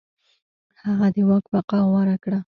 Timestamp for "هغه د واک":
0.83-1.45